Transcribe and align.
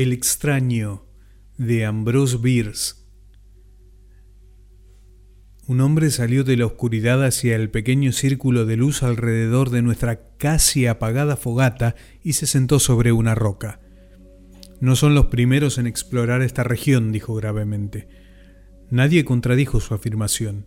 El 0.00 0.14
extraño 0.14 1.04
de 1.58 1.84
Ambrose 1.84 2.38
Bierce. 2.38 2.94
Un 5.66 5.82
hombre 5.82 6.08
salió 6.10 6.42
de 6.42 6.56
la 6.56 6.64
oscuridad 6.64 7.22
hacia 7.22 7.54
el 7.54 7.68
pequeño 7.68 8.10
círculo 8.12 8.64
de 8.64 8.78
luz 8.78 9.02
alrededor 9.02 9.68
de 9.68 9.82
nuestra 9.82 10.22
casi 10.38 10.86
apagada 10.86 11.36
fogata 11.36 11.96
y 12.24 12.32
se 12.32 12.46
sentó 12.46 12.78
sobre 12.78 13.12
una 13.12 13.34
roca. 13.34 13.82
No 14.80 14.96
son 14.96 15.14
los 15.14 15.26
primeros 15.26 15.76
en 15.76 15.86
explorar 15.86 16.40
esta 16.40 16.64
región, 16.64 17.12
dijo 17.12 17.34
gravemente. 17.34 18.08
Nadie 18.88 19.26
contradijo 19.26 19.80
su 19.80 19.92
afirmación. 19.92 20.64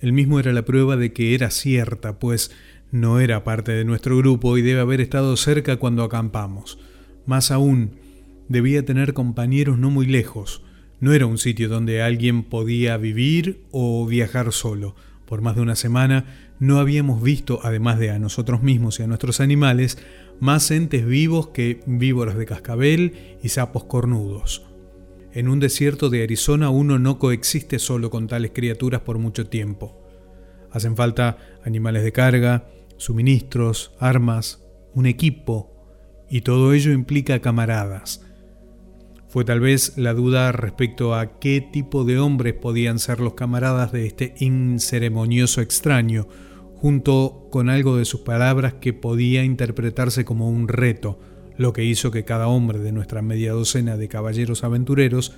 Él 0.00 0.12
mismo 0.12 0.40
era 0.40 0.52
la 0.52 0.64
prueba 0.64 0.96
de 0.96 1.12
que 1.12 1.36
era 1.36 1.52
cierta, 1.52 2.18
pues 2.18 2.50
no 2.90 3.20
era 3.20 3.44
parte 3.44 3.70
de 3.70 3.84
nuestro 3.84 4.16
grupo 4.16 4.58
y 4.58 4.62
debe 4.62 4.80
haber 4.80 5.00
estado 5.00 5.36
cerca 5.36 5.76
cuando 5.76 6.02
acampamos. 6.02 6.80
Más 7.24 7.52
aún, 7.52 8.02
debía 8.48 8.84
tener 8.84 9.14
compañeros 9.14 9.78
no 9.78 9.90
muy 9.90 10.06
lejos. 10.06 10.62
No 11.00 11.12
era 11.12 11.26
un 11.26 11.38
sitio 11.38 11.68
donde 11.68 12.02
alguien 12.02 12.44
podía 12.44 12.96
vivir 12.96 13.62
o 13.70 14.06
viajar 14.06 14.52
solo. 14.52 14.94
Por 15.26 15.42
más 15.42 15.56
de 15.56 15.62
una 15.62 15.76
semana 15.76 16.52
no 16.58 16.78
habíamos 16.78 17.22
visto, 17.22 17.60
además 17.62 17.98
de 17.98 18.10
a 18.10 18.18
nosotros 18.18 18.62
mismos 18.62 19.00
y 19.00 19.02
a 19.02 19.06
nuestros 19.06 19.40
animales, 19.40 19.98
más 20.40 20.70
entes 20.70 21.06
vivos 21.06 21.48
que 21.48 21.80
víboras 21.86 22.36
de 22.36 22.46
cascabel 22.46 23.36
y 23.42 23.48
sapos 23.48 23.84
cornudos. 23.84 24.64
En 25.32 25.48
un 25.48 25.58
desierto 25.58 26.10
de 26.10 26.22
Arizona 26.22 26.70
uno 26.70 26.98
no 26.98 27.18
coexiste 27.18 27.78
solo 27.78 28.10
con 28.10 28.28
tales 28.28 28.52
criaturas 28.54 29.00
por 29.00 29.18
mucho 29.18 29.48
tiempo. 29.48 30.00
Hacen 30.70 30.96
falta 30.96 31.38
animales 31.64 32.04
de 32.04 32.12
carga, 32.12 32.68
suministros, 32.96 33.92
armas, 33.98 34.64
un 34.94 35.06
equipo, 35.06 35.74
y 36.30 36.40
todo 36.42 36.72
ello 36.72 36.92
implica 36.92 37.40
camaradas. 37.40 38.23
Fue 39.34 39.44
tal 39.44 39.58
vez 39.58 39.94
la 39.98 40.14
duda 40.14 40.52
respecto 40.52 41.12
a 41.12 41.40
qué 41.40 41.60
tipo 41.60 42.04
de 42.04 42.20
hombres 42.20 42.54
podían 42.54 43.00
ser 43.00 43.18
los 43.18 43.34
camaradas 43.34 43.90
de 43.90 44.06
este 44.06 44.36
inceremonioso 44.38 45.60
extraño, 45.60 46.28
junto 46.76 47.48
con 47.50 47.68
algo 47.68 47.96
de 47.96 48.04
sus 48.04 48.20
palabras 48.20 48.74
que 48.74 48.92
podía 48.92 49.42
interpretarse 49.42 50.24
como 50.24 50.48
un 50.48 50.68
reto, 50.68 51.18
lo 51.56 51.72
que 51.72 51.82
hizo 51.82 52.12
que 52.12 52.24
cada 52.24 52.46
hombre 52.46 52.78
de 52.78 52.92
nuestra 52.92 53.22
media 53.22 53.54
docena 53.54 53.96
de 53.96 54.06
caballeros 54.06 54.62
aventureros 54.62 55.34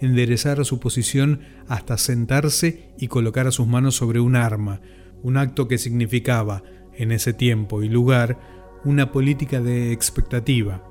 enderezara 0.00 0.62
su 0.62 0.78
posición 0.78 1.40
hasta 1.66 1.98
sentarse 1.98 2.92
y 2.98 3.08
colocara 3.08 3.50
sus 3.50 3.66
manos 3.66 3.96
sobre 3.96 4.20
un 4.20 4.36
arma, 4.36 4.80
un 5.24 5.36
acto 5.36 5.66
que 5.66 5.78
significaba, 5.78 6.62
en 6.96 7.10
ese 7.10 7.32
tiempo 7.32 7.82
y 7.82 7.88
lugar, 7.88 8.38
una 8.84 9.10
política 9.10 9.60
de 9.60 9.90
expectativa, 9.90 10.84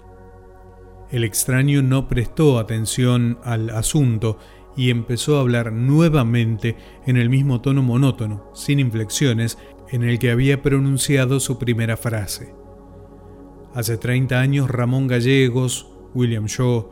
el 1.12 1.24
extraño 1.24 1.82
no 1.82 2.08
prestó 2.08 2.60
atención 2.60 3.40
al 3.44 3.70
asunto 3.72 4.38
y 4.76 4.92
empezó 4.92 5.38
a 5.38 5.42
hablar 5.42 5.74
nuevamente 5.74 6.76
en 7.06 7.18
el 7.18 7.30
mismo 7.30 7.62
tono 7.62 7.82
monótono, 7.82 8.50
sin 8.54 8.80
inflexiones, 8.80 9.58
en 9.92 10.04
el 10.04 10.20
que 10.20 10.32
había 10.32 10.62
pronunciado 10.62 11.40
su 11.40 11.58
primera 11.58 11.98
frase. 11.98 12.54
Hace 13.74 13.98
30 13.98 14.40
años 14.40 14.70
Ramón 14.70 15.08
Gallegos, 15.08 15.88
William 16.14 16.46
Shaw, 16.46 16.90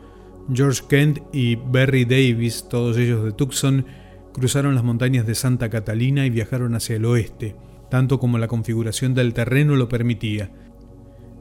George 0.52 0.84
Kent 0.90 1.20
y 1.32 1.56
Berry 1.56 2.06
Davis, 2.06 2.68
todos 2.70 2.98
ellos 2.98 3.24
de 3.24 3.34
Tucson, 3.34 3.86
cruzaron 4.34 4.76
las 4.76 4.84
montañas 4.84 5.26
de 5.26 5.36
Santa 5.36 5.70
Catalina 5.70 6.26
y 6.26 6.30
viajaron 6.30 6.76
hacia 6.76 6.96
el 6.96 7.06
oeste, 7.06 7.56
tanto 7.90 8.20
como 8.20 8.38
la 8.38 8.48
configuración 8.48 9.14
del 9.14 9.34
terreno 9.34 9.76
lo 9.76 9.90
permitía. 9.90 10.52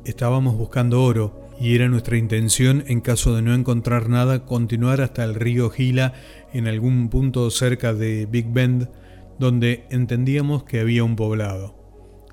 Estábamos 0.04 0.56
buscando 0.56 1.02
oro, 1.02 1.45
y 1.58 1.74
era 1.74 1.88
nuestra 1.88 2.16
intención, 2.16 2.84
en 2.86 3.00
caso 3.00 3.34
de 3.34 3.42
no 3.42 3.54
encontrar 3.54 4.08
nada, 4.08 4.44
continuar 4.44 5.00
hasta 5.00 5.24
el 5.24 5.34
río 5.34 5.70
Gila 5.70 6.12
en 6.52 6.66
algún 6.66 7.08
punto 7.08 7.50
cerca 7.50 7.94
de 7.94 8.26
Big 8.26 8.52
Bend, 8.52 8.90
donde 9.38 9.86
entendíamos 9.90 10.64
que 10.64 10.80
había 10.80 11.04
un 11.04 11.16
poblado. 11.16 11.74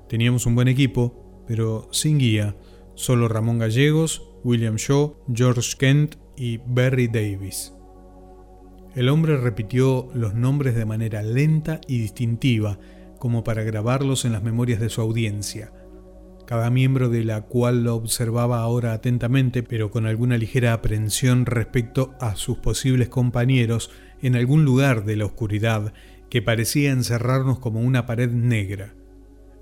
Teníamos 0.08 0.46
un 0.46 0.54
buen 0.54 0.68
equipo, 0.68 1.44
pero 1.46 1.88
sin 1.90 2.18
guía, 2.18 2.56
solo 2.94 3.28
Ramón 3.28 3.58
Gallegos, 3.58 4.22
William 4.44 4.76
Shaw, 4.76 5.16
George 5.32 5.76
Kent 5.78 6.16
y 6.36 6.60
Berry 6.66 7.08
Davis. 7.08 7.72
El 8.94 9.08
hombre 9.08 9.38
repitió 9.38 10.08
los 10.14 10.34
nombres 10.34 10.74
de 10.74 10.84
manera 10.84 11.22
lenta 11.22 11.80
y 11.88 11.98
distintiva, 11.98 12.78
como 13.18 13.42
para 13.42 13.62
grabarlos 13.62 14.24
en 14.24 14.32
las 14.32 14.42
memorias 14.42 14.80
de 14.80 14.90
su 14.90 15.00
audiencia 15.00 15.72
cada 16.46 16.70
miembro 16.70 17.08
de 17.08 17.24
la 17.24 17.42
cual 17.42 17.84
lo 17.84 17.94
observaba 17.94 18.60
ahora 18.60 18.92
atentamente, 18.92 19.62
pero 19.62 19.90
con 19.90 20.06
alguna 20.06 20.38
ligera 20.38 20.72
aprensión 20.72 21.46
respecto 21.46 22.14
a 22.20 22.36
sus 22.36 22.58
posibles 22.58 23.08
compañeros 23.08 23.90
en 24.22 24.36
algún 24.36 24.64
lugar 24.64 25.04
de 25.04 25.16
la 25.16 25.26
oscuridad 25.26 25.92
que 26.30 26.42
parecía 26.42 26.90
encerrarnos 26.90 27.58
como 27.58 27.80
una 27.80 28.06
pared 28.06 28.30
negra. 28.30 28.94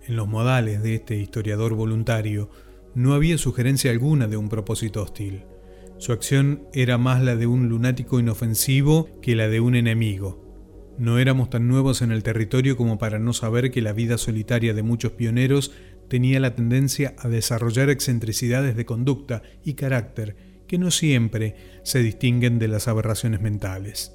En 0.07 0.17
los 0.17 0.27
modales 0.27 0.83
de 0.83 0.95
este 0.97 1.17
historiador 1.17 1.75
voluntario 1.75 2.51
no 2.95 3.15
había 3.15 3.39
sugerencia 3.39 3.91
alguna 3.91 4.27
de 4.27 4.37
un 4.37 4.49
propósito 4.49 5.03
hostil. 5.03 5.45
Su 5.99 6.13
acción 6.13 6.65
era 6.73 6.99
más 6.99 7.23
la 7.23 7.37
de 7.37 7.47
un 7.47 7.69
lunático 7.69 8.19
inofensivo 8.19 9.09
que 9.21 9.37
la 9.37 9.49
de 9.49 9.61
un 9.61 9.77
enemigo. 9.77 10.43
No 10.99 11.19
éramos 11.19 11.49
tan 11.49 11.69
nuevos 11.69 12.03
en 12.03 12.13
el 12.13 12.23
territorio 12.23 12.77
como 12.77 12.99
para 12.99 13.19
no 13.19 13.33
saber 13.33 13.71
que 13.71 13.81
la 13.81 13.93
vida 13.93 14.19
solitaria 14.19 14.75
de 14.75 14.83
muchos 14.83 15.13
pioneros 15.13 15.73
tenía 16.13 16.41
la 16.41 16.55
tendencia 16.55 17.15
a 17.17 17.29
desarrollar 17.31 17.89
excentricidades 17.89 18.77
de 18.77 18.85
conducta 18.85 19.43
y 19.65 19.73
carácter 19.73 20.37
que 20.69 20.77
no 20.77 20.91
siempre 20.91 21.57
se 21.85 22.01
distinguen 22.01 22.59
de 22.59 22.69
las 22.69 22.87
aberraciones 22.87 23.41
mentales. 23.41 24.13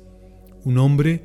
Un 0.63 0.77
hombre 0.77 1.23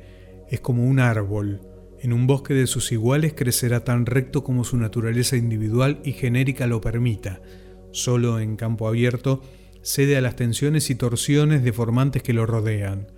es 0.49 0.61
como 0.61 0.83
un 0.87 0.99
árbol. 0.99 1.61
En 2.01 2.11
un 2.11 2.25
bosque 2.25 2.55
de 2.55 2.65
sus 2.65 2.91
iguales 2.91 3.35
crecerá 3.35 3.83
tan 3.83 4.07
recto 4.07 4.43
como 4.43 4.63
su 4.63 4.75
naturaleza 4.77 5.35
individual 5.37 6.01
y 6.03 6.13
genérica 6.13 6.65
lo 6.65 6.81
permita. 6.81 7.39
Solo 7.91 8.39
en 8.39 8.55
campo 8.55 8.87
abierto 8.87 9.43
cede 9.83 10.17
a 10.17 10.21
las 10.21 10.35
tensiones 10.35 10.89
y 10.89 10.95
torsiones 10.95 11.63
deformantes 11.63 12.23
que 12.23 12.33
lo 12.33 12.47
rodean. 12.47 13.11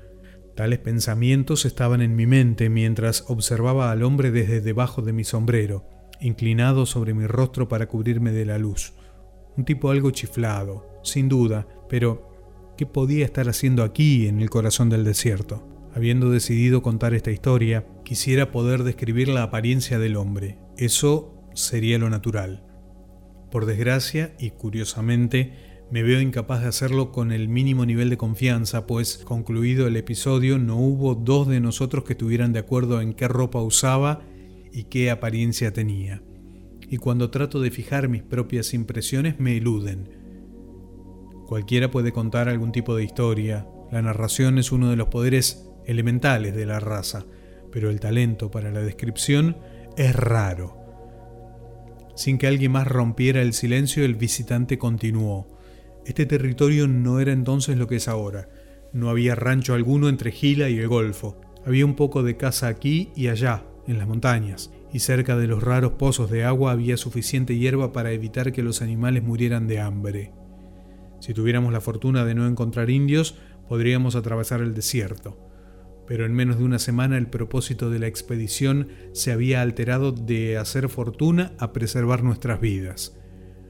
Tales 0.57 0.79
pensamientos 0.79 1.63
estaban 1.63 2.01
en 2.01 2.17
mi 2.17 2.25
mente 2.25 2.67
mientras 2.67 3.23
observaba 3.29 3.91
al 3.91 4.03
hombre 4.03 4.31
desde 4.31 4.59
debajo 4.59 5.01
de 5.01 5.13
mi 5.13 5.23
sombrero 5.23 5.94
inclinado 6.21 6.85
sobre 6.85 7.13
mi 7.13 7.27
rostro 7.27 7.67
para 7.67 7.87
cubrirme 7.87 8.31
de 8.31 8.45
la 8.45 8.57
luz. 8.57 8.93
Un 9.57 9.65
tipo 9.65 9.89
algo 9.89 10.11
chiflado, 10.11 10.85
sin 11.03 11.29
duda, 11.29 11.67
pero 11.89 12.73
¿qué 12.77 12.85
podía 12.85 13.25
estar 13.25 13.47
haciendo 13.47 13.83
aquí 13.83 14.27
en 14.27 14.41
el 14.41 14.49
corazón 14.49 14.89
del 14.89 15.03
desierto? 15.03 15.67
Habiendo 15.93 16.29
decidido 16.29 16.81
contar 16.81 17.13
esta 17.13 17.31
historia, 17.31 17.85
quisiera 18.03 18.51
poder 18.51 18.83
describir 18.83 19.29
la 19.29 19.43
apariencia 19.43 19.97
del 19.97 20.17
hombre. 20.17 20.57
Eso 20.77 21.49
sería 21.53 21.97
lo 21.97 22.09
natural. 22.09 22.65
Por 23.49 23.65
desgracia 23.65 24.35
y 24.37 24.49
curiosamente, 24.49 25.53
me 25.91 26.03
veo 26.03 26.19
incapaz 26.19 26.61
de 26.61 26.67
hacerlo 26.67 27.11
con 27.11 27.31
el 27.31 27.47
mínimo 27.47 27.85
nivel 27.85 28.09
de 28.09 28.17
confianza, 28.17 28.87
pues 28.87 29.19
concluido 29.19 29.87
el 29.87 29.95
episodio 29.95 30.57
no 30.57 30.77
hubo 30.77 31.15
dos 31.15 31.47
de 31.47 31.61
nosotros 31.61 32.03
que 32.03 32.13
estuvieran 32.13 32.51
de 32.51 32.59
acuerdo 32.59 32.99
en 32.99 33.13
qué 33.13 33.27
ropa 33.27 33.61
usaba 33.61 34.21
y 34.75 34.83
qué 34.83 35.09
apariencia 35.09 35.71
tenía. 35.71 36.21
Y 36.89 36.97
cuando 36.97 37.31
trato 37.31 37.61
de 37.61 37.71
fijar 37.71 38.09
mis 38.09 38.23
propias 38.23 38.73
impresiones 38.73 39.39
me 39.39 39.55
eluden. 39.55 40.09
Cualquiera 41.47 41.89
puede 41.89 42.11
contar 42.11 42.49
algún 42.49 42.73
tipo 42.73 42.93
de 42.95 43.05
historia, 43.05 43.65
la 43.89 44.01
narración 44.01 44.57
es 44.57 44.73
uno 44.73 44.89
de 44.89 44.97
los 44.97 45.07
poderes 45.07 45.69
elementales 45.85 46.53
de 46.55 46.65
la 46.65 46.81
raza, 46.81 47.25
pero 47.71 47.89
el 47.89 48.01
talento 48.01 48.51
para 48.51 48.71
la 48.71 48.81
descripción 48.81 49.57
es 49.95 50.13
raro. 50.13 50.77
Sin 52.15 52.37
que 52.37 52.47
alguien 52.47 52.73
más 52.73 52.87
rompiera 52.87 53.41
el 53.41 53.53
silencio, 53.53 54.03
el 54.03 54.15
visitante 54.15 54.77
continuó. 54.77 55.57
Este 56.05 56.25
territorio 56.25 56.87
no 56.87 57.21
era 57.21 57.31
entonces 57.31 57.77
lo 57.77 57.87
que 57.87 57.97
es 57.97 58.09
ahora. 58.09 58.49
No 58.91 59.09
había 59.09 59.35
rancho 59.35 59.73
alguno 59.73 60.09
entre 60.09 60.31
Gila 60.31 60.69
y 60.69 60.79
el 60.79 60.87
Golfo. 60.89 61.39
Había 61.66 61.85
un 61.85 61.95
poco 61.95 62.23
de 62.23 62.35
casa 62.35 62.67
aquí 62.67 63.11
y 63.16 63.28
allá, 63.28 63.63
en 63.87 63.97
las 63.97 64.08
montañas, 64.08 64.72
y 64.91 64.99
cerca 64.99 65.37
de 65.37 65.47
los 65.47 65.64
raros 65.64 65.93
pozos 65.93 66.32
de 66.32 66.43
agua 66.43 66.72
había 66.72 66.97
suficiente 66.97 67.58
hierba 67.58 67.91
para 67.91 68.11
evitar 68.11 68.52
que 68.52 68.64
los 68.64 68.82
animales 68.82 69.23
murieran 69.23 69.67
de 69.67 69.79
hambre. 69.79 70.34
Si 71.20 71.34
tuviéramos 71.34 71.73
la 71.73 71.82
fortuna 71.82 72.26
de 72.26 72.35
no 72.35 72.47
encontrar 72.47 72.90
indios, 72.90 73.35
podríamos 73.67 74.16
atravesar 74.16 74.61
el 74.61 74.73
desierto. 74.73 75.37
Pero 76.08 76.26
en 76.26 76.34
menos 76.34 76.59
de 76.59 76.64
una 76.64 76.78
semana 76.78 77.17
el 77.17 77.28
propósito 77.28 77.90
de 77.90 77.99
la 77.99 78.08
expedición 78.08 78.90
se 79.11 79.32
había 79.32 79.61
alterado 79.61 80.11
de 80.11 80.58
hacer 80.58 80.88
fortuna 80.88 81.53
a 81.58 81.73
preservar 81.73 82.23
nuestras 82.23 82.61
vidas. 82.61 83.17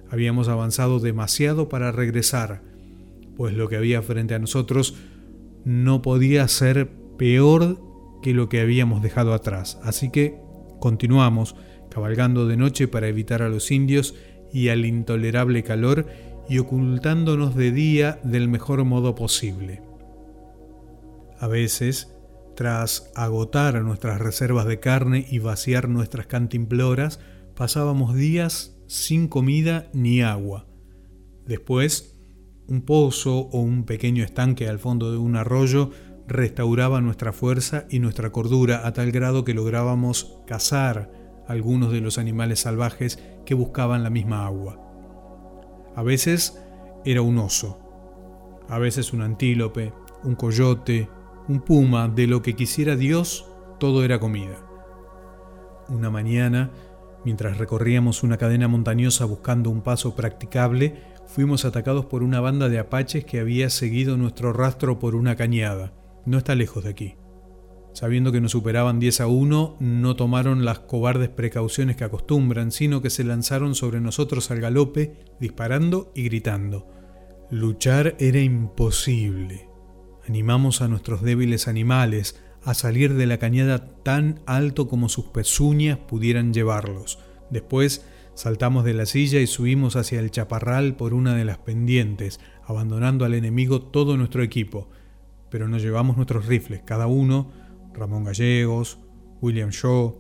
Habíamos 0.10 0.50
avanzado 0.50 1.00
demasiado 1.00 1.70
para 1.70 1.92
regresar, 1.92 2.62
pues 3.38 3.54
lo 3.54 3.70
que 3.70 3.78
había 3.78 4.02
frente 4.02 4.34
a 4.34 4.40
nosotros 4.40 4.96
no 5.64 6.02
podía 6.02 6.48
ser 6.48 6.90
peor 7.18 7.80
que 8.26 8.34
lo 8.34 8.50
que 8.50 8.60
habíamos 8.60 9.04
dejado 9.04 9.36
atrás. 9.36 9.80
Así 9.84 10.10
que 10.10 10.42
continuamos 10.80 11.56
cabalgando 11.92 12.48
de 12.48 12.58
noche 12.58 12.88
para 12.88 13.08
evitar 13.08 13.44
a 13.44 13.50
los 13.50 13.70
indios 13.70 14.16
y 14.52 14.70
al 14.70 14.84
intolerable 14.84 15.62
calor 15.62 16.08
y 16.50 16.58
ocultándonos 16.58 17.54
de 17.54 17.72
día 17.72 18.20
del 18.24 18.48
mejor 18.48 18.84
modo 18.84 19.14
posible. 19.14 19.84
A 21.38 21.46
veces, 21.46 22.16
tras 22.56 23.12
agotar 23.14 23.80
nuestras 23.84 24.20
reservas 24.20 24.66
de 24.66 24.80
carne 24.80 25.28
y 25.30 25.38
vaciar 25.38 25.88
nuestras 25.88 26.26
cantimploras, 26.26 27.20
pasábamos 27.56 28.16
días 28.16 28.76
sin 28.88 29.28
comida 29.28 29.88
ni 29.94 30.24
agua. 30.24 30.66
Después, 31.46 32.18
un 32.66 32.82
pozo 32.82 33.38
o 33.38 33.60
un 33.60 33.84
pequeño 33.84 34.24
estanque 34.24 34.68
al 34.68 34.80
fondo 34.80 35.12
de 35.12 35.20
un 35.20 35.36
arroyo 35.36 35.92
restauraba 36.28 37.02
nuestra 37.02 37.32
fuerza 37.32 37.86
y 37.90 38.00
nuestra 38.00 38.32
cordura 38.32 38.86
a 38.88 38.94
tal 38.94 39.12
grado 39.12 39.44
que 39.44 39.54
lográbamos 39.54 40.40
cazar 40.48 41.12
algunos 41.48 41.92
de 41.92 42.02
los 42.02 42.18
animales 42.18 42.62
salvajes 42.62 43.20
que 43.46 43.54
buscaban 43.54 44.04
la 44.04 44.10
misma 44.10 44.46
agua. 44.46 44.82
A 45.96 46.04
veces 46.04 46.62
era 47.06 47.22
un 47.22 47.38
oso, 47.38 47.80
a 48.68 48.80
veces 48.80 49.14
un 49.14 49.22
antílope, 49.22 49.94
un 50.24 50.36
coyote, 50.36 51.08
un 51.48 51.62
puma, 51.62 52.08
de 52.08 52.26
lo 52.28 52.42
que 52.42 52.56
quisiera 52.56 52.96
Dios, 52.96 53.48
todo 53.80 54.04
era 54.04 54.20
comida. 54.20 54.58
Una 55.88 56.10
mañana, 56.10 56.72
mientras 57.24 57.60
recorríamos 57.60 58.24
una 58.24 58.38
cadena 58.38 58.68
montañosa 58.68 59.26
buscando 59.26 59.70
un 59.70 59.82
paso 59.82 60.16
practicable, 60.16 60.96
fuimos 61.28 61.64
atacados 61.66 62.06
por 62.06 62.24
una 62.24 62.40
banda 62.40 62.70
de 62.70 62.80
apaches 62.80 63.24
que 63.26 63.40
había 63.40 63.70
seguido 63.70 64.18
nuestro 64.18 64.52
rastro 64.52 64.98
por 64.98 65.16
una 65.16 65.36
cañada. 65.36 65.94
No 66.26 66.38
está 66.38 66.56
lejos 66.56 66.84
de 66.84 66.90
aquí. 66.90 67.16
Sabiendo 67.94 68.32
que 68.32 68.42
nos 68.42 68.52
superaban 68.52 69.00
10 69.00 69.22
a 69.22 69.28
1, 69.28 69.78
no 69.80 70.16
tomaron 70.18 70.66
las 70.66 70.80
cobardes 70.80 71.30
precauciones 71.30 71.96
que 71.96 72.04
acostumbran, 72.04 72.72
sino 72.72 73.02
que 73.02 73.10
se 73.10 73.24
lanzaron 73.24 73.74
sobre 73.74 74.02
nosotros 74.02 74.52
al 74.52 74.60
galope, 74.60 75.16
disparando 75.40 76.12
y 76.14 76.24
gritando. 76.24 76.88
Luchar 77.50 78.16
era 78.20 78.42
imposible. 78.42 79.70
Animamos 80.28 80.82
a 80.82 80.88
nuestros 80.88 81.22
débiles 81.22 81.68
animales 81.68 82.36
a 82.64 82.74
salir 82.74 83.14
de 83.14 83.28
la 83.28 83.38
cañada 83.38 83.94
tan 84.04 84.42
alto 84.48 84.88
como 84.88 85.08
sus 85.08 85.26
pezuñas 85.28 86.00
pudieran 86.00 86.52
llevarlos. 86.52 87.20
Después 87.52 88.04
saltamos 88.34 88.84
de 88.84 88.96
la 88.96 89.06
silla 89.06 89.40
y 89.40 89.48
subimos 89.48 89.96
hacia 89.96 90.20
el 90.20 90.32
chaparral 90.32 90.96
por 90.96 91.14
una 91.14 91.36
de 91.36 91.46
las 91.46 91.60
pendientes, 91.60 92.40
abandonando 92.66 93.24
al 93.24 93.36
enemigo 93.36 93.84
todo 93.84 94.18
nuestro 94.18 94.42
equipo. 94.42 94.90
Pero 95.56 95.70
nos 95.70 95.82
llevamos 95.82 96.18
nuestros 96.18 96.48
rifles, 96.48 96.82
cada 96.84 97.08
uno, 97.08 97.50
Ramón 97.94 98.26
Gallegos, 98.26 99.00
William 99.40 99.70
Shaw, 99.70 100.14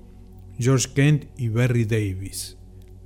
George 0.57 0.87
Kent 0.95 1.25
y 1.37 1.49
Barry 1.49 1.83
Davis. 1.83 2.57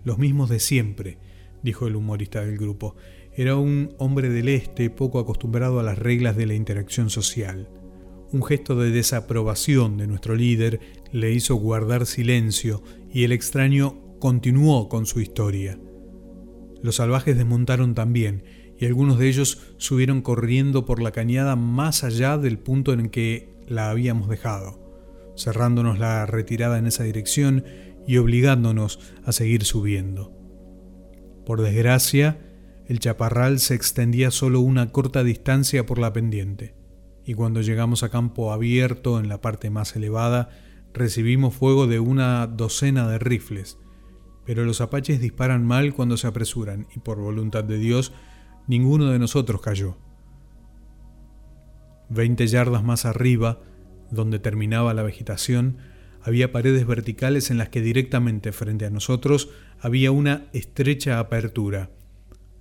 Los 0.03 0.19
mismos 0.19 0.47
de 0.47 0.59
siempre, 0.59 1.17
dijo 1.63 1.87
el 1.87 1.95
humorista 1.95 2.41
del 2.41 2.59
grupo. 2.59 2.95
Era 3.33 3.55
un 3.55 3.95
hombre 3.97 4.29
del 4.29 4.47
este 4.47 4.91
poco 4.91 5.17
acostumbrado 5.17 5.79
a 5.79 5.83
las 5.83 5.97
reglas 5.97 6.37
de 6.37 6.45
la 6.45 6.53
interacción 6.53 7.09
social. 7.09 7.67
Un 8.31 8.43
gesto 8.43 8.75
de 8.75 8.91
desaprobación 8.91 9.97
de 9.97 10.05
nuestro 10.05 10.35
líder 10.35 10.81
le 11.11 11.31
hizo 11.31 11.55
guardar 11.55 12.05
silencio 12.05 12.83
y 13.11 13.23
el 13.23 13.31
extraño 13.31 14.19
continuó 14.19 14.87
con 14.87 15.07
su 15.07 15.19
historia. 15.19 15.79
Los 16.83 16.97
salvajes 16.97 17.35
desmontaron 17.35 17.95
también 17.95 18.43
y 18.79 18.85
algunos 18.85 19.19
de 19.19 19.27
ellos 19.27 19.61
subieron 19.77 20.21
corriendo 20.21 20.85
por 20.85 21.01
la 21.01 21.11
cañada 21.11 21.57
más 21.57 22.05
allá 22.05 22.37
del 22.37 22.57
punto 22.57 22.93
en 22.93 23.09
que 23.09 23.53
la 23.67 23.89
habíamos 23.89 24.29
dejado, 24.29 25.33
cerrándonos 25.37 25.99
la 25.99 26.25
retirada 26.25 26.77
en 26.77 26.87
esa 26.87 27.03
dirección 27.03 27.65
y 28.07 28.17
obligándonos 28.17 28.99
a 29.25 29.33
seguir 29.33 29.65
subiendo. 29.65 30.33
Por 31.45 31.61
desgracia, 31.61 32.39
el 32.87 32.99
chaparral 32.99 33.59
se 33.59 33.75
extendía 33.75 34.31
solo 34.31 34.61
una 34.61 34.91
corta 34.91 35.23
distancia 35.23 35.85
por 35.85 35.99
la 35.99 36.13
pendiente, 36.13 36.73
y 37.25 37.33
cuando 37.33 37.61
llegamos 37.61 38.01
a 38.03 38.09
campo 38.09 38.53
abierto 38.53 39.19
en 39.19 39.27
la 39.27 39.41
parte 39.41 39.69
más 39.69 39.95
elevada, 39.95 40.49
recibimos 40.93 41.53
fuego 41.53 41.85
de 41.85 41.99
una 41.99 42.47
docena 42.47 43.07
de 43.09 43.19
rifles, 43.19 43.77
pero 44.45 44.63
los 44.63 44.79
apaches 44.81 45.19
disparan 45.19 45.65
mal 45.65 45.93
cuando 45.93 46.15
se 46.15 46.27
apresuran, 46.27 46.87
y 46.95 46.99
por 46.99 47.19
voluntad 47.19 47.63
de 47.65 47.77
Dios, 47.77 48.13
ninguno 48.69 49.07
de 49.07 49.19
nosotros 49.19 49.59
cayó. 49.59 49.97
Veinte 52.07 52.47
yardas 52.47 52.85
más 52.85 53.03
arriba, 53.03 53.59
donde 54.11 54.39
terminaba 54.39 54.93
la 54.93 55.03
vegetación, 55.03 55.77
había 56.21 56.53
paredes 56.53 56.87
verticales 56.87 57.51
en 57.51 57.57
las 57.57 57.67
que 57.67 57.81
directamente 57.81 58.53
frente 58.53 58.85
a 58.85 58.89
nosotros 58.89 59.49
había 59.81 60.11
una 60.11 60.47
estrecha 60.53 61.19
apertura, 61.19 61.89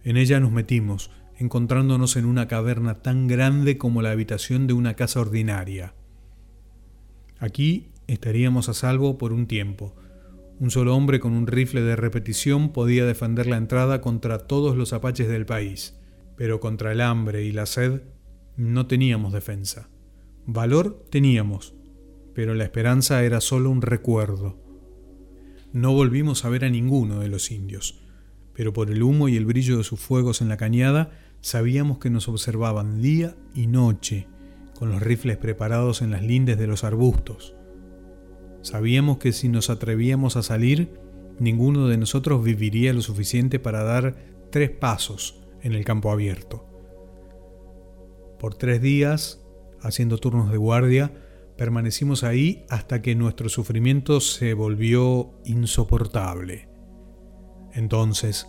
en 0.04 0.16
ella 0.16 0.40
nos 0.40 0.52
metimos, 0.52 1.10
encontrándonos 1.36 2.16
en 2.16 2.24
una 2.24 2.48
caverna 2.48 3.02
tan 3.02 3.26
grande 3.26 3.76
como 3.76 4.00
la 4.00 4.10
habitación 4.10 4.66
de 4.66 4.72
una 4.72 4.94
casa 4.94 5.20
ordinaria. 5.20 5.92
Aquí 7.38 7.90
estaríamos 8.06 8.70
a 8.70 8.74
salvo 8.74 9.18
por 9.18 9.34
un 9.34 9.46
tiempo. 9.46 9.94
Un 10.60 10.70
solo 10.70 10.96
hombre 10.96 11.20
con 11.20 11.32
un 11.32 11.46
rifle 11.46 11.82
de 11.82 11.96
repetición 11.96 12.72
podía 12.72 13.06
defender 13.06 13.46
la 13.46 13.56
entrada 13.56 14.00
contra 14.00 14.38
todos 14.38 14.76
los 14.76 14.92
apaches 14.92 15.28
del 15.28 15.46
país, 15.46 15.96
pero 16.36 16.60
contra 16.60 16.92
el 16.92 17.00
hambre 17.00 17.44
y 17.44 17.52
la 17.52 17.66
sed 17.66 18.02
no 18.56 18.86
teníamos 18.86 19.32
defensa. 19.32 19.88
Valor 20.46 21.04
teníamos, 21.10 21.74
pero 22.34 22.54
la 22.54 22.64
esperanza 22.64 23.22
era 23.22 23.40
solo 23.40 23.70
un 23.70 23.82
recuerdo. 23.82 24.58
No 25.72 25.92
volvimos 25.92 26.44
a 26.44 26.48
ver 26.48 26.64
a 26.64 26.70
ninguno 26.70 27.20
de 27.20 27.28
los 27.28 27.50
indios 27.50 28.02
pero 28.58 28.72
por 28.72 28.90
el 28.90 29.04
humo 29.04 29.28
y 29.28 29.36
el 29.36 29.46
brillo 29.46 29.78
de 29.78 29.84
sus 29.84 30.00
fuegos 30.00 30.42
en 30.42 30.48
la 30.48 30.56
cañada 30.56 31.12
sabíamos 31.40 31.98
que 31.98 32.10
nos 32.10 32.26
observaban 32.26 33.00
día 33.00 33.36
y 33.54 33.68
noche, 33.68 34.26
con 34.74 34.90
los 34.90 35.00
rifles 35.00 35.36
preparados 35.36 36.02
en 36.02 36.10
las 36.10 36.24
lindes 36.24 36.58
de 36.58 36.66
los 36.66 36.82
arbustos. 36.82 37.54
Sabíamos 38.68 39.16
que 39.16 39.32
si 39.32 39.48
nos 39.48 39.70
atrevíamos 39.70 40.36
a 40.36 40.42
salir, 40.42 40.90
ninguno 41.38 41.88
de 41.88 41.96
nosotros 41.96 42.44
viviría 42.44 42.92
lo 42.92 43.00
suficiente 43.00 43.58
para 43.58 43.82
dar 43.82 44.14
tres 44.50 44.68
pasos 44.68 45.40
en 45.62 45.72
el 45.72 45.86
campo 45.86 46.12
abierto. 46.12 46.66
Por 48.38 48.56
tres 48.56 48.82
días, 48.82 49.42
haciendo 49.80 50.18
turnos 50.18 50.50
de 50.50 50.58
guardia, 50.58 51.12
permanecimos 51.56 52.24
ahí 52.24 52.66
hasta 52.68 53.00
que 53.00 53.14
nuestro 53.14 53.48
sufrimiento 53.48 54.20
se 54.20 54.52
volvió 54.52 55.30
insoportable. 55.46 56.68
Entonces, 57.72 58.48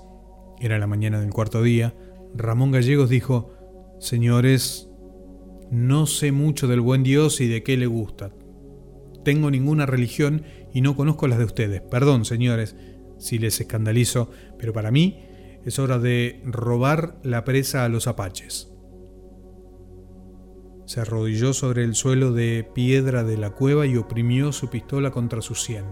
era 0.60 0.80
la 0.80 0.88
mañana 0.88 1.22
del 1.22 1.30
cuarto 1.30 1.64
día, 1.64 1.96
Ramón 2.36 2.72
Gallegos 2.72 3.10
dijo, 3.10 3.54
Señores, 4.02 4.90
no 5.72 6.08
sé 6.08 6.34
mucho 6.34 6.68
del 6.68 6.82
buen 6.82 7.04
Dios 7.04 7.40
y 7.40 7.48
de 7.48 7.64
qué 7.64 7.78
le 7.78 7.88
gusta. 7.88 8.32
Tengo 9.24 9.52
ninguna 9.52 9.86
religión 9.86 10.44
y 10.74 10.82
no 10.82 10.96
conozco 10.96 11.28
las 11.28 11.40
de 11.40 11.46
ustedes. 11.46 11.82
Perdón, 11.82 12.26
señores, 12.26 12.76
si 13.18 13.38
les 13.38 13.60
escandalizo, 13.60 14.32
pero 14.58 14.74
para 14.74 14.92
mí 14.92 15.26
es 15.66 15.78
hora 15.80 16.00
de 16.00 16.42
robar 16.46 17.20
la 17.24 17.44
presa 17.44 17.84
a 17.84 17.90
los 17.90 18.08
apaches. 18.08 18.72
Se 20.86 21.02
arrodilló 21.02 21.54
sobre 21.54 21.84
el 21.84 21.94
suelo 21.94 22.34
de 22.34 22.68
piedra 22.74 23.24
de 23.24 23.38
la 23.38 23.52
cueva 23.52 23.86
y 23.86 23.98
oprimió 23.98 24.52
su 24.52 24.70
pistola 24.70 25.12
contra 25.12 25.42
su 25.42 25.54
sien. 25.54 25.86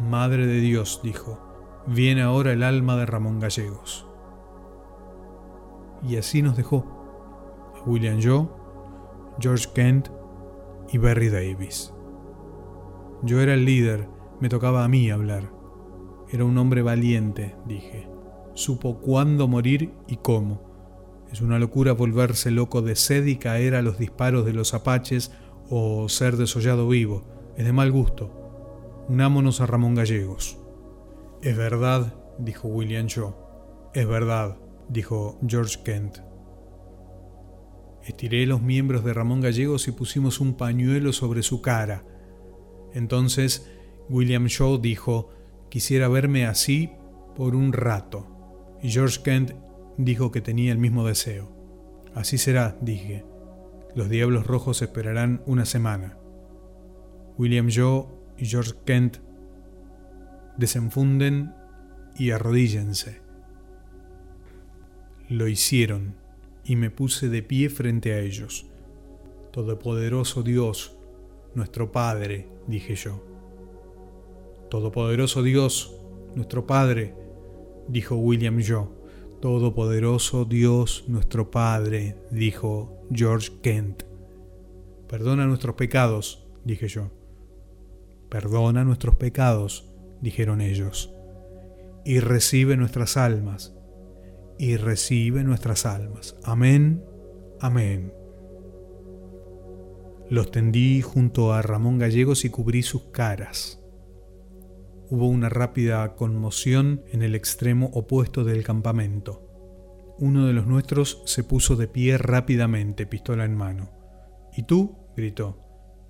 Madre 0.00 0.46
de 0.46 0.60
Dios, 0.60 1.00
dijo, 1.02 1.84
viene 1.86 2.22
ahora 2.22 2.52
el 2.52 2.62
alma 2.62 2.96
de 2.96 3.06
Ramón 3.06 3.38
Gallegos. 3.38 4.06
Y 6.08 6.16
así 6.16 6.40
nos 6.40 6.56
dejó 6.56 7.72
a 7.76 7.82
William 7.88 8.18
Joe, 8.22 8.48
George 9.38 9.68
Kent 9.74 10.08
y 10.90 10.98
Barry 10.98 11.28
Davis. 11.28 11.92
Yo 13.24 13.40
era 13.40 13.54
el 13.54 13.64
líder, 13.64 14.08
me 14.40 14.48
tocaba 14.48 14.84
a 14.84 14.88
mí 14.88 15.10
hablar. 15.10 15.52
Era 16.30 16.44
un 16.44 16.58
hombre 16.58 16.82
valiente, 16.82 17.54
dije. 17.66 18.08
Supo 18.54 19.00
cuándo 19.00 19.46
morir 19.46 19.92
y 20.08 20.16
cómo. 20.16 21.26
Es 21.30 21.40
una 21.40 21.58
locura 21.58 21.92
volverse 21.92 22.50
loco 22.50 22.82
de 22.82 22.96
sed 22.96 23.24
y 23.26 23.36
caer 23.36 23.74
a 23.74 23.82
los 23.82 23.98
disparos 23.98 24.44
de 24.44 24.52
los 24.52 24.74
apaches 24.74 25.30
o 25.70 26.08
ser 26.08 26.36
desollado 26.36 26.88
vivo. 26.88 27.24
Es 27.56 27.64
de 27.64 27.72
mal 27.72 27.92
gusto. 27.92 29.04
Unámonos 29.08 29.60
a 29.60 29.66
Ramón 29.66 29.94
Gallegos. 29.94 30.58
Es 31.42 31.56
verdad, 31.56 32.14
dijo 32.38 32.68
William 32.68 33.06
Shaw. 33.06 33.34
Es 33.94 34.08
verdad, 34.08 34.58
dijo 34.88 35.38
George 35.46 35.78
Kent. 35.84 36.18
Estiré 38.04 38.46
los 38.46 38.62
miembros 38.62 39.04
de 39.04 39.14
Ramón 39.14 39.40
Gallegos 39.40 39.86
y 39.86 39.92
pusimos 39.92 40.40
un 40.40 40.54
pañuelo 40.54 41.12
sobre 41.12 41.42
su 41.42 41.62
cara. 41.62 42.04
Entonces 42.94 43.70
William 44.08 44.46
Shaw 44.46 44.78
dijo, 44.78 45.30
quisiera 45.68 46.08
verme 46.08 46.46
así 46.46 46.90
por 47.34 47.54
un 47.54 47.72
rato. 47.72 48.26
Y 48.82 48.90
George 48.90 49.20
Kent 49.22 49.52
dijo 49.96 50.30
que 50.30 50.40
tenía 50.40 50.72
el 50.72 50.78
mismo 50.78 51.06
deseo. 51.06 51.50
Así 52.14 52.38
será, 52.38 52.76
dije. 52.80 53.24
Los 53.94 54.08
Diablos 54.08 54.46
Rojos 54.46 54.82
esperarán 54.82 55.42
una 55.46 55.64
semana. 55.66 56.16
William 57.38 57.68
Shaw 57.68 58.08
y 58.38 58.46
George 58.46 58.72
Kent 58.84 59.18
desenfunden 60.56 61.54
y 62.18 62.30
arrodíllense. 62.30 63.20
Lo 65.28 65.48
hicieron 65.48 66.16
y 66.64 66.76
me 66.76 66.90
puse 66.90 67.28
de 67.28 67.42
pie 67.42 67.70
frente 67.70 68.12
a 68.12 68.20
ellos. 68.20 68.66
Todopoderoso 69.52 70.42
Dios, 70.42 70.96
nuestro 71.54 71.92
Padre, 71.92 72.48
dije 72.66 72.94
yo. 72.94 73.24
Todopoderoso 74.70 75.42
Dios, 75.42 75.94
nuestro 76.34 76.66
Padre, 76.66 77.14
dijo 77.88 78.16
William 78.16 78.60
Joe. 78.66 78.88
Todopoderoso 79.40 80.44
Dios, 80.44 81.04
nuestro 81.08 81.50
Padre, 81.50 82.16
dijo 82.30 83.06
George 83.12 83.50
Kent. 83.60 84.04
Perdona 85.08 85.46
nuestros 85.46 85.74
pecados, 85.74 86.46
dije 86.64 86.88
yo. 86.88 87.10
Perdona 88.28 88.84
nuestros 88.84 89.16
pecados, 89.16 89.90
dijeron 90.20 90.60
ellos. 90.60 91.12
Y 92.04 92.20
recibe 92.20 92.76
nuestras 92.76 93.16
almas. 93.16 93.74
Y 94.58 94.76
recibe 94.76 95.44
nuestras 95.44 95.86
almas. 95.86 96.36
Amén, 96.44 97.04
amén. 97.60 98.21
Los 100.32 100.50
tendí 100.50 101.02
junto 101.02 101.52
a 101.52 101.60
Ramón 101.60 101.98
Gallegos 101.98 102.46
y 102.46 102.48
cubrí 102.48 102.82
sus 102.82 103.02
caras. 103.10 103.84
Hubo 105.10 105.28
una 105.28 105.50
rápida 105.50 106.14
conmoción 106.14 107.02
en 107.12 107.20
el 107.20 107.34
extremo 107.34 107.90
opuesto 107.92 108.42
del 108.42 108.64
campamento. 108.64 109.46
Uno 110.18 110.46
de 110.46 110.54
los 110.54 110.66
nuestros 110.66 111.20
se 111.26 111.44
puso 111.44 111.76
de 111.76 111.86
pie 111.86 112.16
rápidamente, 112.16 113.04
pistola 113.04 113.44
en 113.44 113.54
mano. 113.54 113.90
¿Y 114.56 114.62
tú? 114.62 114.96
gritó. 115.14 115.58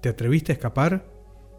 ¿Te 0.00 0.10
atreviste 0.10 0.52
a 0.52 0.54
escapar? 0.54 1.12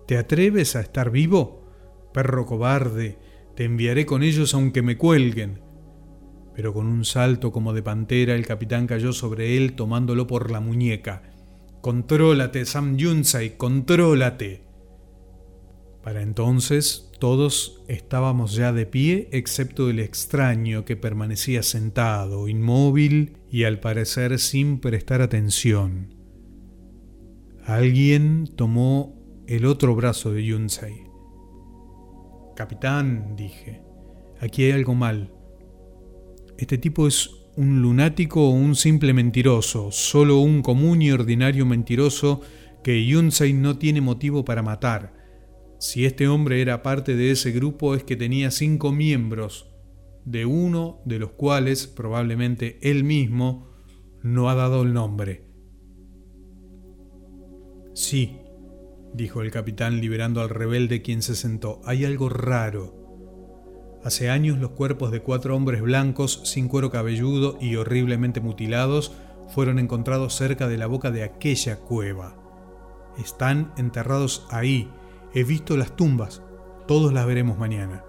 ¿Te 0.08 0.18
atreves 0.18 0.78
a 0.78 0.80
estar 0.80 1.12
vivo? 1.12 1.68
Perro 2.14 2.46
cobarde, 2.46 3.20
te 3.58 3.66
enviaré 3.66 4.06
con 4.06 4.24
ellos 4.24 4.54
aunque 4.54 4.82
me 4.82 4.98
cuelguen. 4.98 5.60
Pero 6.56 6.74
con 6.74 6.88
un 6.88 7.04
salto 7.04 7.52
como 7.52 7.74
de 7.74 7.84
pantera 7.84 8.36
el 8.36 8.48
capitán 8.48 8.88
cayó 8.88 9.12
sobre 9.12 9.58
él 9.58 9.74
tomándolo 9.74 10.28
por 10.28 10.50
la 10.50 10.62
muñeca. 10.62 11.33
Contrólate, 11.84 12.66
Sam 12.66 12.96
Yunsai, 12.96 13.58
contrólate. 13.58 14.62
Para 16.02 16.22
entonces 16.22 17.12
todos 17.20 17.84
estábamos 17.90 18.54
ya 18.54 18.72
de 18.72 18.86
pie, 18.86 19.28
excepto 19.34 19.90
el 19.90 20.00
extraño 20.00 20.86
que 20.86 20.96
permanecía 20.96 21.62
sentado, 21.62 22.48
inmóvil 22.48 23.36
y 23.52 23.66
al 23.66 23.82
parecer 23.82 24.40
sin 24.40 24.80
prestar 24.80 25.22
atención. 25.22 26.16
Alguien 27.66 28.50
tomó 28.56 29.22
el 29.46 29.66
otro 29.66 29.94
brazo 29.94 30.32
de 30.32 30.46
Yunsei. 30.46 31.04
Capitán, 32.56 33.36
dije, 33.36 33.82
aquí 34.40 34.64
hay 34.64 34.72
algo 34.72 34.96
mal. 34.96 35.34
Este 36.58 36.78
tipo 36.78 37.08
es 37.08 37.43
un 37.56 37.82
lunático 37.82 38.48
o 38.48 38.52
un 38.52 38.76
simple 38.76 39.14
mentiroso, 39.14 39.92
solo 39.92 40.40
un 40.40 40.62
común 40.62 41.02
y 41.02 41.12
ordinario 41.12 41.66
mentiroso 41.66 42.42
que 42.84 43.06
Yunsei 43.06 43.54
no 43.54 43.78
tiene 43.78 44.02
motivo 44.02 44.44
para 44.44 44.64
matar 44.64 45.24
si 45.84 46.06
este 46.06 46.30
hombre 46.30 46.62
era 46.62 46.82
parte 46.82 47.18
de 47.18 47.32
ese 47.32 47.52
grupo 47.52 47.94
es 47.94 48.06
que 48.06 48.16
tenía 48.16 48.52
cinco 48.52 48.94
miembros, 48.94 49.70
de 50.24 50.46
uno 50.46 51.02
de 51.04 51.20
los 51.20 51.32
cuales 51.32 51.88
probablemente 51.88 52.80
él 52.82 53.04
mismo 53.04 53.68
no 54.22 54.50
ha 54.50 54.56
dado 54.56 54.84
el 54.84 54.94
nombre. 54.94 55.44
Sí, 57.94 58.38
dijo 59.14 59.42
el 59.42 59.52
capitán 59.52 60.00
liberando 60.00 60.40
al 60.40 60.48
rebelde 60.48 61.02
quien 61.02 61.22
se 61.22 61.36
sentó, 61.36 61.82
hay 61.84 62.06
algo 62.06 62.30
raro. 62.30 63.03
Hace 64.04 64.30
años 64.30 64.58
los 64.58 64.72
cuerpos 64.72 65.12
de 65.12 65.22
cuatro 65.22 65.56
hombres 65.56 65.82
blancos 65.82 66.42
sin 66.44 66.68
cuero 66.68 66.92
cabelludo 66.92 67.58
y 67.62 67.76
horriblemente 67.78 68.42
mutilados 68.42 69.14
fueron 69.50 69.80
encontrados 69.80 70.36
cerca 70.36 70.68
de 70.68 70.78
la 70.78 70.88
boca 70.88 71.12
de 71.12 71.24
aquella 71.24 71.78
cueva. 71.78 72.36
Están 73.18 73.72
enterrados 73.78 74.46
ahí, 74.50 74.90
He 75.36 75.44
visto 75.44 75.78
las 75.78 75.96
tumbas, 75.96 76.44
todos 76.86 77.12
las 77.12 77.26
veremos 77.26 77.58
mañana. 77.58 78.04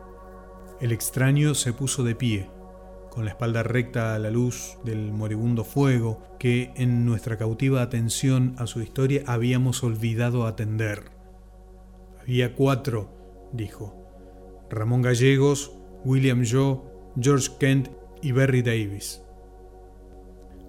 El 0.79 0.93
extraño 0.93 1.55
se 1.55 1.73
puso 1.73 2.05
de 2.05 2.15
pie, 2.15 2.51
con 3.11 3.25
la 3.25 3.31
espalda 3.31 3.63
recta 3.63 4.15
a 4.15 4.19
la 4.19 4.31
luz 4.31 4.77
del 4.85 5.11
moribundo 5.11 5.65
fuego 5.65 6.21
que 6.39 6.73
en 6.77 7.07
nuestra 7.07 7.39
cautiva 7.39 7.81
atención 7.81 8.55
a 8.59 8.67
su 8.67 8.83
historia 8.83 9.23
habíamos 9.27 9.83
olvidado 9.83 10.47
atender. 10.47 11.13
Había 12.21 12.55
cuatro, 12.55 13.49
dijo. 13.55 14.03
Ramón 14.69 15.01
Gallegos, 15.01 15.73
William 16.05 16.45
Joe, 16.45 16.81
George 17.19 17.51
Kent 17.59 17.89
y 18.23 18.33
Berry 18.33 18.63
Davis. 18.63 19.23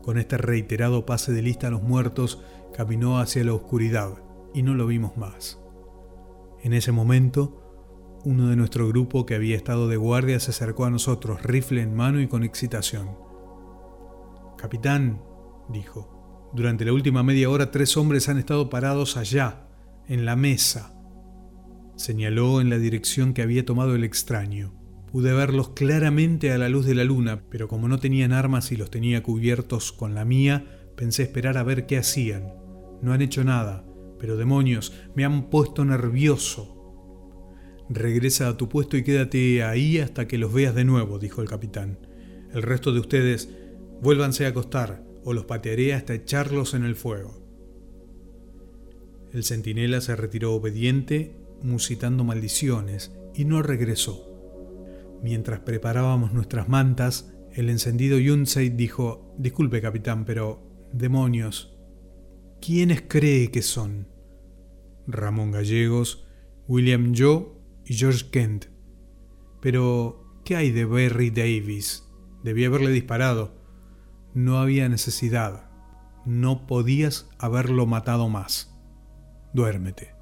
Con 0.02 0.18
este 0.18 0.38
reiterado 0.38 1.06
pase 1.06 1.32
de 1.32 1.42
lista 1.42 1.68
a 1.68 1.72
los 1.72 1.82
muertos, 1.82 2.42
caminó 2.74 3.20
hacia 3.20 3.44
la 3.44 3.54
oscuridad 3.54 4.22
y 4.54 4.62
no 4.62 4.76
lo 4.76 4.88
vimos 4.88 5.18
más. 5.18 5.60
En 6.64 6.74
ese 6.74 6.92
momento, 6.92 8.20
uno 8.24 8.48
de 8.48 8.56
nuestro 8.56 8.88
grupo 8.88 9.26
que 9.26 9.36
había 9.36 9.56
estado 9.56 9.88
de 9.88 9.98
guardia 9.98 10.40
se 10.40 10.52
acercó 10.52 10.86
a 10.86 10.90
nosotros, 10.90 11.44
rifle 11.44 11.82
en 11.82 11.96
mano 11.96 12.22
y 12.22 12.28
con 12.28 12.44
excitación. 12.44 13.18
Capitán, 14.58 15.22
dijo, 15.70 16.52
durante 16.54 16.86
la 16.86 16.94
última 16.94 17.24
media 17.24 17.50
hora 17.50 17.72
tres 17.72 17.98
hombres 17.98 18.30
han 18.30 18.38
estado 18.38 18.70
parados 18.70 19.18
allá, 19.18 19.68
en 20.08 20.26
la 20.26 20.36
mesa. 20.36 20.94
Señaló 21.96 22.62
en 22.62 22.70
la 22.70 22.78
dirección 22.78 23.34
que 23.34 23.42
había 23.42 23.66
tomado 23.66 23.96
el 23.96 24.04
extraño. 24.04 24.75
Pude 25.16 25.32
verlos 25.32 25.70
claramente 25.70 26.52
a 26.52 26.58
la 26.58 26.68
luz 26.68 26.86
de 26.86 26.94
la 26.94 27.06
luna, 27.06 27.46
pero 27.50 27.70
como 27.70 27.88
no 27.88 28.00
tenían 28.00 28.34
armas 28.34 28.74
y 28.74 28.76
los 28.76 28.92
tenía 28.92 29.24
cubiertos 29.24 29.94
con 29.94 30.14
la 30.14 30.26
mía, 30.26 30.90
pensé 30.98 31.24
esperar 31.24 31.58
a 31.58 31.64
ver 31.64 31.86
qué 31.86 31.98
hacían. 31.98 32.54
No 33.02 33.14
han 33.14 33.22
hecho 33.22 33.46
nada, 33.46 33.86
pero 34.20 34.36
demonios, 34.36 34.92
me 35.16 35.24
han 35.24 35.50
puesto 35.50 35.86
nervioso. 35.86 37.32
Regresa 37.88 38.50
a 38.50 38.58
tu 38.58 38.68
puesto 38.68 38.98
y 38.98 39.06
quédate 39.06 39.64
ahí 39.64 40.00
hasta 40.00 40.28
que 40.28 40.38
los 40.38 40.52
veas 40.52 40.76
de 40.76 40.84
nuevo, 40.84 41.18
dijo 41.18 41.42
el 41.42 41.48
capitán. 41.48 41.98
El 42.54 42.62
resto 42.62 42.92
de 42.92 43.00
ustedes, 43.00 43.50
vuélvanse 44.02 44.46
a 44.46 44.50
acostar, 44.50 45.06
o 45.24 45.32
los 45.32 45.46
patearé 45.46 45.94
hasta 45.94 46.14
echarlos 46.14 46.74
en 46.74 46.84
el 46.84 46.98
fuego. 46.98 47.42
El 49.32 49.46
centinela 49.46 50.02
se 50.02 50.14
retiró 50.18 50.54
obediente, 50.56 51.38
musitando 51.64 52.26
maldiciones, 52.26 53.16
y 53.34 53.46
no 53.46 53.62
regresó. 53.62 54.35
Mientras 55.22 55.60
preparábamos 55.62 56.34
nuestras 56.34 56.70
mantas, 56.70 57.34
el 57.54 57.70
encendido 57.70 58.20
Yunsei 58.20 58.70
dijo, 58.70 59.34
Disculpe, 59.38 59.82
capitán, 59.82 60.26
pero... 60.26 60.64
Demonios, 60.94 61.76
¿Quiénes 62.66 63.04
cree 63.08 63.52
que 63.52 63.62
son? 63.62 64.08
Ramón 65.06 65.52
Gallegos, 65.52 66.26
William 66.68 67.14
Joe 67.16 67.46
y 67.86 67.94
George 67.94 68.30
Kent. 68.32 68.66
Pero, 69.62 70.42
¿qué 70.44 70.56
hay 70.56 70.72
de 70.72 70.86
Berry 70.86 71.30
Davis? 71.30 72.10
Debí 72.44 72.66
haberle 72.66 72.90
disparado. 72.90 73.62
No 74.34 74.58
había 74.58 74.90
necesidad. 74.90 75.70
No 76.26 76.66
podías 76.66 77.30
haberlo 77.38 77.86
matado 77.86 78.30
más. 78.30 78.76
Duérmete. 79.54 80.15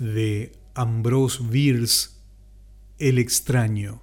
De 0.00 0.52
Ambrose 0.74 1.42
Bierce, 1.42 2.08
El 2.98 3.18
extraño. 3.18 4.00